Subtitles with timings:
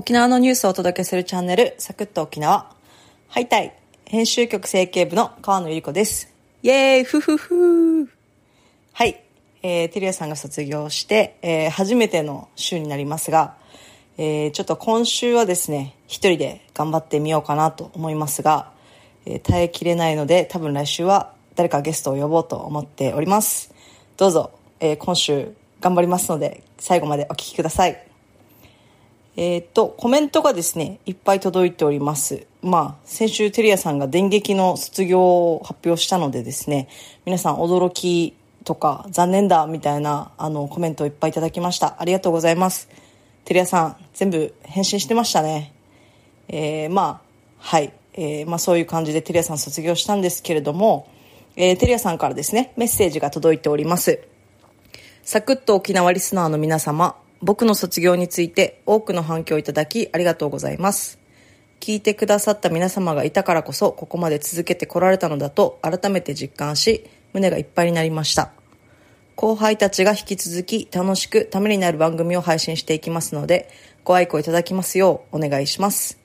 [0.00, 2.74] 沖縄のニュースをお届けするチャンネル、サクッと沖縄。
[3.28, 3.74] ハイタイ、
[4.06, 6.32] 編集局整形部の川野ゆり子です。
[6.62, 8.08] イェーイふふふ
[8.94, 9.22] はい、
[9.62, 13.56] えー、テリアさんが卒業して、えー、初めての週になりますが、
[14.16, 18.72] えー、ちょっと今週はですね、一人で頑張ってみようかなと思いますが、
[19.26, 23.74] えー、耐えきれないので、多分来週は誰かゲストを呼ぼうと思っております。
[24.16, 28.09] どうぞ、えー、今週頑張りますので、最後までお聴きください。
[29.36, 32.46] えー、っと、コメントがですね、いっぱい届いております。
[32.62, 36.88] まあ、先週テリアさんが電撃の卒業を発表したのでですね、
[37.24, 41.96] 皆さん驚きとか残念だみたいなあのコメントをいっぱいいただきました。
[41.98, 42.88] ありがとうございます。
[43.44, 45.72] テリアさん、全部返信してましたね。
[46.48, 47.92] えー、まあ、はい。
[48.14, 51.08] えー、まあそういう感じでテリアさん卒業したんですけれども、
[51.56, 54.20] えー、テリアさんからですね、メッセージが届いております。
[55.22, 61.18] サクッと沖縄リスナーの皆様、僕の卒業について多くの反響をいただきありがとうございます。
[61.80, 68.52] 聞いてくださった皆様がいたからこそここまで続けてこられたのだと改めて実感し胸がいっぱいになりました。
[69.36, 73.70] 後輩たちが引き続き楽しくためになる番組を配信していきますので
[74.04, 76.18] ご愛顧いただきますようお願いします。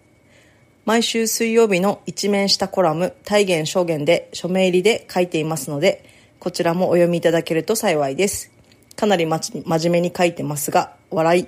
[0.83, 6.03] 毎週水曜日の一面したコラム体現証言で署名入りで書いていますので
[6.39, 8.51] こちらもお読みいただけると幸いです。
[8.95, 11.47] かなり真面目に書いてますが笑い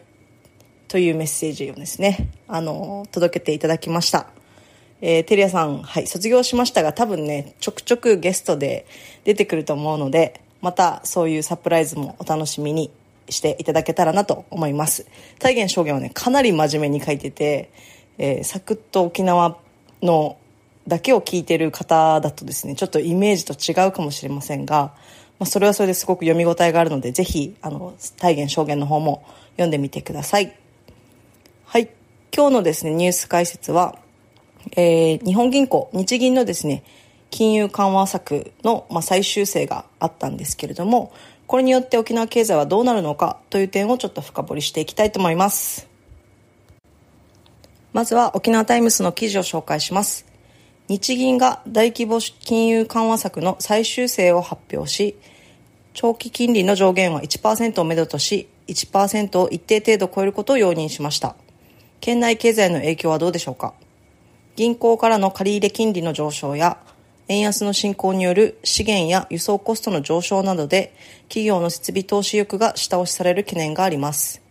[0.87, 4.27] というメッセージをですね、あの、届けていただきました。
[5.01, 8.87] えー、テリアさん、はい、卒業しましたが、多分ね、ちょくちょくゲストで
[9.25, 12.91] 出てくると思うので、またそういうサプライズもお楽しみに
[13.29, 15.05] していただけたらなと思います。
[15.37, 17.69] 体現証言はね、かなり真面目に書いてて、
[18.17, 19.57] えー、サクッと沖縄
[20.01, 20.37] の
[20.87, 24.93] だけを聞いてる方だとですね、ちょっとイメージと違うかもしれませんが、
[25.39, 30.55] まあ、それはそれですごく読み応えがあるので、ぜひ、あの、体現証言の方も読んでみてください。
[31.65, 31.89] はい。
[32.35, 33.99] 今日のですね、ニュース解説は、
[34.75, 36.83] えー、日本銀行、日銀のですね、
[37.29, 41.13] 金融緩和策の、まあ、最終性があったんですけれども、
[41.45, 45.87] これによって沖縄経済はどうなるのかという点をちょっと深掘りしていきたいと思います。
[47.93, 50.26] まずは沖縄タイムスの記事を紹介します。
[50.87, 55.17] 日銀が大規模金融緩和策の最終性を発表し、
[55.93, 61.35] 長期金利の上限は1%をめどとし、1%を一定程度超えることを容認しました。
[61.99, 63.73] 県内経済の影響はどうでしょうか？
[64.55, 66.77] 銀行からの借入金利の上昇や、
[67.27, 70.93] 円安の進行による資源や輸送コストの上昇などで、
[71.27, 74.41] 企業の設備投資欲が下押しされる懸念があります。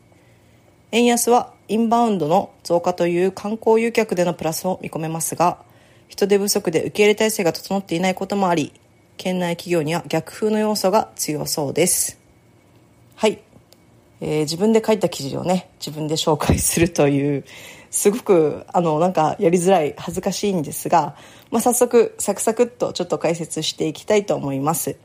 [0.93, 5.65] 円安はインバウンドの増加という観光誘客でのプラスを見込めますが、
[6.09, 8.73] 人手不足で受け入れ体制が整っていないこともあり、
[9.17, 12.19] 県内企業には逆風の要素が強そうです。
[13.17, 13.41] はい。
[14.21, 17.45] えー、自分で書いた記事をね、自分で紹介するという、
[17.91, 21.17] すごく、あの、なんかやりづらい、恥ずかしいんですが、
[21.51, 24.97] まあ、早速、サクサクっとちょっと解説していきたいと思います。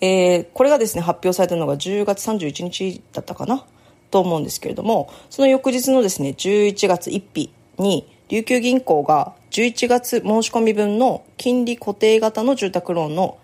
[0.00, 3.66] えー、これがですね、発表されたのが10月31日だったかな？
[4.10, 13.38] と思うんですけれども、その翌日のですね、11月1日に、琉球銀行が11月申し込み分の金利固定型の住宅ローンの、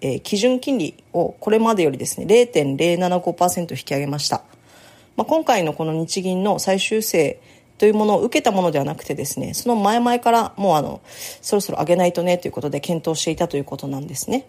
[0.00, 4.42] えー、基準金利をこれまでよりですね0.075%引き上げました、
[5.16, 7.40] まあ、今回のこの日銀の最終請
[7.78, 11.00] というものを受けたものではなくてですねその前々からもうあの
[11.40, 14.46] そろそろ上げないとねということで検討していたということなんですね。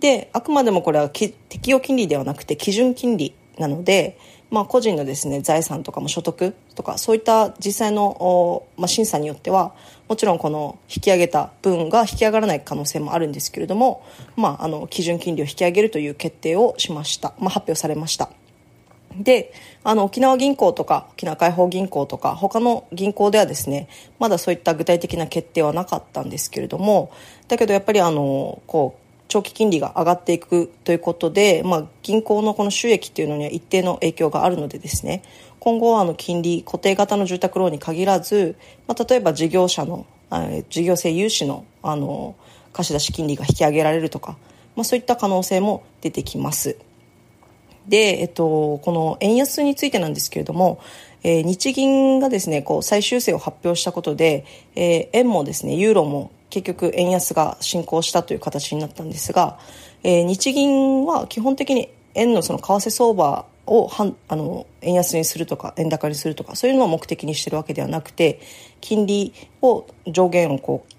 [0.00, 1.34] であくまでもこれは適
[1.70, 4.16] 用金利ではなくて基準金利なので
[4.50, 9.74] まあ、個人のですね財産とかも所得とかそういった実際の、まあ、審査によっては
[10.08, 14.02] もちろんこの引き上げた分が引き上がらない可能性もあるんですけれども、
[14.36, 18.30] まあ、あの基準金利を引き上げるという決定をしました、まあ、発表されました。
[19.16, 19.52] で
[19.84, 23.88] あの沖縄銀行とか沖縄解放銀行とか他の銀行ではですね
[24.18, 27.10] まだそういった具体的な決定はなかったんですけれども
[27.48, 35.22] だけどやっぱりあのこう長期金利が上がっていくということで、まあ、銀行のこの収益っていうのには一定の影響があるのでですね
[35.60, 38.56] 今後はあの金利固定型の住宅ローンに限らず、
[38.86, 40.06] まあ、例えば事業者の
[40.70, 42.36] 事業性融資のあの
[42.72, 44.36] 貸し出し金利が引き上げられるとか、
[44.76, 46.76] まあ、そういった可能性も出てきます。
[47.88, 50.78] で、えっと、この円安についてなんですけれども、
[51.22, 54.44] えー、日銀がですね、こう最終請を発表したことで、
[54.76, 59.58] えー、円もですね、ユーロも結局円安が進行したという形になったんですが、
[60.02, 68.40] えー、日銀は基本的に円のその為替相場をはんあの円安にするとか円高にするとかそういうのを目的にしてるわけではなくて
[68.80, 70.92] 金利を上限をこう、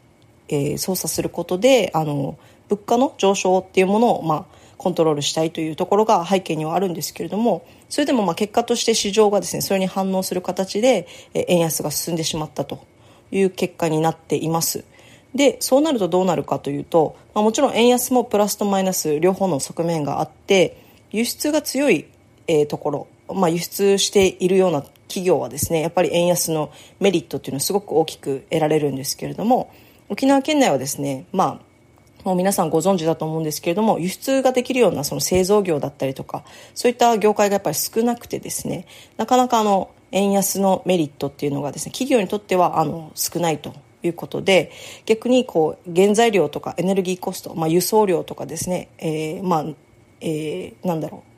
[0.50, 2.38] えー、操作することであの
[2.70, 4.46] 物価の上昇っていうものを、まあ、
[4.78, 12.86] コントロールしたいというところが背景にはあるんですけれどもそれでもまあ結果として市場がですねそれに反応する形で円安が進んでしまったと
[13.32, 14.84] いう結果になっています。
[15.36, 20.82] でそうなるとどうなるかというと、まあ、もちろん円安もプラスとマイナス両方の側面があって
[21.12, 22.06] 輸出が強い、
[22.48, 29.72] えー、ところ、まあ、輸出しているような企業はですねやっぱり円安のメリットっていうのはすごく大きく得られるんですけれども
[30.08, 31.70] 沖縄県内はですねまあ
[32.26, 36.44] もう皆さんご存知だと思うんですけれども輸出ができるようなその製造業だったりとか
[36.76, 38.88] そういった業界がやっぱり少なくてですね
[39.18, 43.74] なかなかあの円安のメリットっていうのがですね企業にとってはあの少ないと
[44.04, 44.72] いうことで
[45.06, 49.66] 逆にこう原材料とかエネルギーコスト、まあ、輸送量とかですね、えー、まあ、
[50.22, 51.30] えー、なんだろう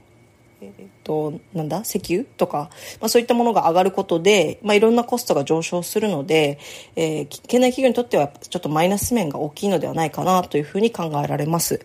[0.63, 1.81] えー、となんだ？
[1.81, 2.69] 石油とか、
[2.99, 6.59] まあ、そういったものが上がることで、まあ、いろんなコストが上昇するので、
[6.95, 11.83] えー、県内企業にとってはちょっとマイナス面が大きいのではないかなというふうに考えられます。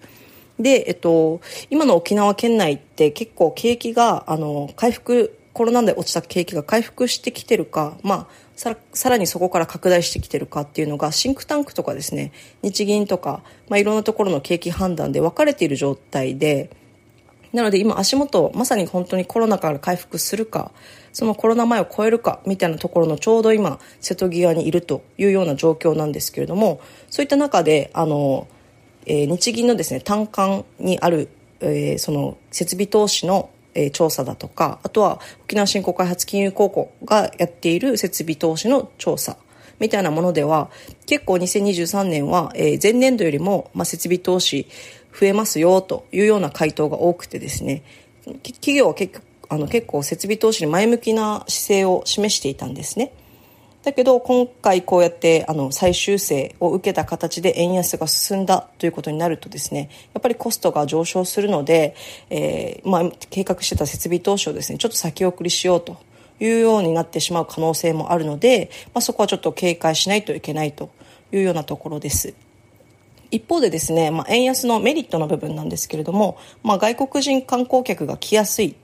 [0.59, 1.41] で、えっと、
[1.71, 12.31] 今の沖縄県内って結構景気があの回復コロナで落ちた景気が回復してきてるか、まあ、さらにそこから拡大してきてるかっていうのがシンクタンクとかですね
[12.61, 16.69] 日銀とか、まあ、いろんなところの景気判断で分かれている状態で
[17.55, 20.73] なので今足元まさに本当にコロナから回復するか
[21.15, 28.47] そのコロナ前を超えるかみたいなところのちょうど今瀬戸際にいるというような状況なんですけれどもそういった中であの、
[29.07, 31.31] えー、日銀のですね単管にある、
[31.61, 39.37] えー、その設備投資のえ調査だとかあとは沖縄振興開発金融公庫がやっている設備投資の調査
[39.79, 40.71] みたいなものでは
[41.07, 44.67] 結構2023年は、え前年度よりも、ま設備投資
[45.13, 47.83] 増えますよというような回答が多くてですね
[48.43, 53.13] 企業は結あの結構設備投資に前向きな姿勢を示していたんですね。
[53.87, 61.95] だけど今回こうやってあの再修正を受けた形で円安が進んだということになるとですねやっぱりコストが上昇するので、
[62.29, 65.99] えーまあ、計画してた設備投資をですねちょっと先送りしようと
[66.41, 70.91] いうようになってしまう可能性もあるので、まあ、そこはちょっと警戒しないといけないと
[71.31, 72.35] いうようなところです。
[73.31, 78.75] 一方でですね、まあ、円安のメリットの部分なんですけれども、まあ、外国人観光客が来やすい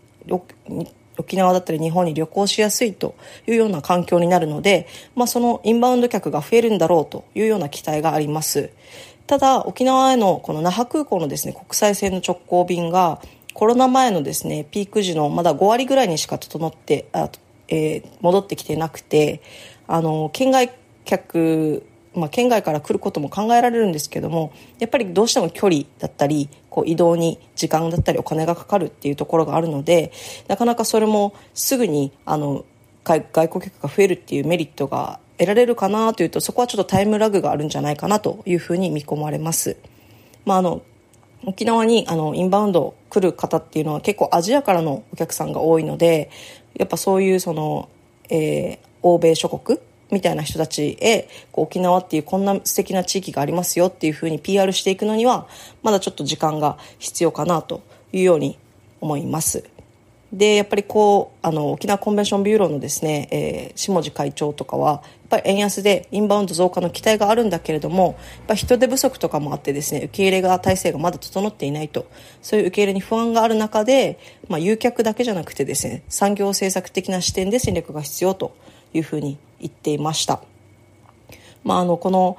[1.19, 3.15] 沖縄だったり日本に旅行しやすいと
[3.47, 8.71] いうような環境になるので、まあ、そのインバウンド客が増えるんだろうというような期待があります。
[9.27, 13.21] ただ沖縄へのこの那覇空港のですね国際線の直行便が
[13.55, 17.31] コロナ前のですねピーク時のまだ5割ぐらいにしか整ってあ、
[17.69, 19.41] えー、戻ってきてなくて
[19.87, 20.73] あの県外
[21.05, 30.11] 客まあ、県外から来ることも考えられるんですけどもやっぱりどうしても距離だったりこう移動に時間だったりお金がかかるっていうところがあるので
[30.49, 32.65] なかなかそれもすぐにあの
[33.05, 39.77] 外国客が増えるっていうメリットが得られるかなというとそこはちょっとタイムラグがあるんじゃないかなというふうに見込まれます。
[40.47, 40.83] まあ、あの
[41.45, 46.31] 沖縄にあのインバウンド来る方っていうのは結構アジアからのお客さんが多いので
[46.75, 47.89] やっぱそういうその、
[48.31, 49.79] えー、欧米諸国
[50.13, 55.49] みたいな人たちへこう沖縄っていうこんな素敵な地域がありますよっていうふうに PR していくのには
[55.83, 57.83] まだちょっと時間が必要かなと
[58.13, 58.59] いうように
[59.01, 59.65] 思います。
[60.33, 72.07] でやっぱりこうあの沖縄コンベンションビューローのですね、えー、下地会長とかはやっぱり円安でインバウンド増加の期待があるんだけれどもやっぱ人手不足とかもあってですね受け入れが体制がまだ整っていないと
[72.41, 74.19] そういう受け入れに不安がある中で、
[74.49, 78.57] まあ、誘客だけじゃなくてですね産業政策的な視点で戦略が必要と
[78.95, 80.43] いうふうに言っていました。
[81.65, 82.37] まあ、あのこの、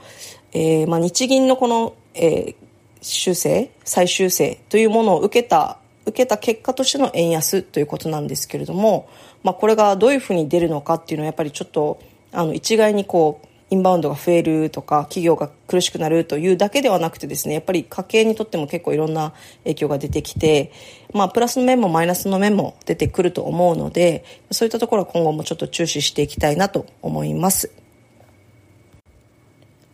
[0.52, 2.56] えーまあ、日銀のこの、えー、
[3.02, 9.08] 修正再修正というものを受けた受けた結果としての円安ということなんですけれども、
[9.42, 12.00] まあ、これがどういうふうに出るのかっていうのはやっぱりちょっと
[12.34, 20.72] あの一概にこうインバウンドが増えるとか企業が苦しくなるというだけではなくてですねやっぱり家計にとっても結構いろんな影響が出てきて、
[21.12, 27.72] まあ、プラスの面もマイナスの面も出てくると思うのでそういったところは今後もちょっと注視していきたいなと思います。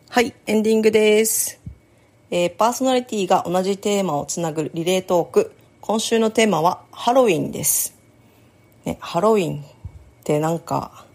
[0.09, 1.61] はいエンディングです、
[2.31, 5.53] えー、パーソナリティが同じテーマをつなぐリレートーク。
[5.79, 7.95] 今週のテーマはハロウィンです、
[8.83, 9.65] ね、ハロウィンっ
[10.25, 11.05] てなんか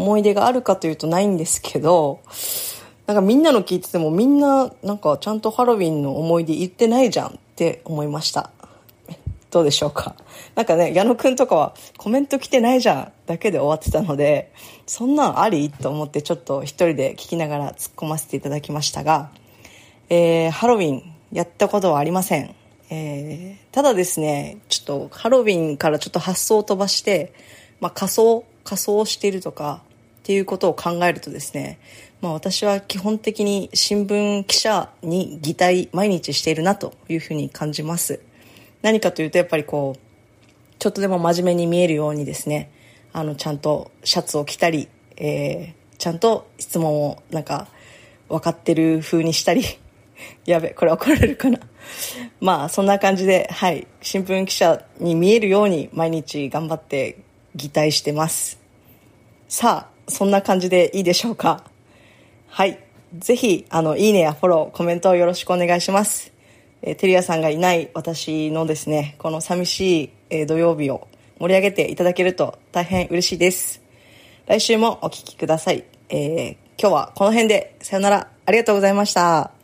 [0.00, 2.20] 思い出があるかというとないんですけど、
[3.06, 8.50] なんかみんなの聞いててもみんななんかちゃんとハロウィンの思い出言ってないじゃんって思いました。
[9.50, 10.14] どうでしょうか
[10.54, 14.52] なんかね、矢野くんとかはコメント来てないじゃんだけで終わってたので、
[14.86, 19.30] そんなんありと思ってちょっと一人で聞きながら突っ込ませていただきましたが、
[20.08, 21.02] えー、ハロウィン
[21.32, 22.54] やったことはありません。
[22.90, 27.32] えー、ただですね、ちょっとハロウィンからちょっと発想を飛ばして、
[27.80, 29.82] まあ仮装、仮装しているとか、
[30.30, 31.80] っていうことを考えるとですね、
[32.20, 38.20] まあ、私は基本的に新聞記者に擬態毎日しているなというふうに感じます。
[38.80, 40.00] 何かというとやっぱりこう、
[40.78, 42.70] ちょっとでも真面目に見えるようにですね、
[43.12, 47.66] あの、ちゃんとシャツを着たり、えー、ちゃんと質問をなんか
[48.28, 49.64] 分かってる風にしたり、
[50.46, 51.58] やべ、これ怒られるかな。
[52.40, 57.18] まあ、そんな感じで、はい、新聞記者に見えるように毎日頑張って
[57.56, 58.60] 擬態してます。
[59.48, 61.64] さあ、そんな感じでいいでしょうか？
[62.48, 62.78] はい。
[63.18, 66.32] ぜひ、あの、いいねやフォロー、コメントをよろしくお願いします。
[66.82, 73.82] えー、テリアさんがいない私のですね、この寂しい、えー、土曜日を盛り上げていただけると大変嬉しいです。
[74.46, 75.84] 来週もお聴きください。
[76.08, 78.30] えー、今日はこの辺でさよなら。
[78.46, 79.59] ありがとうございました。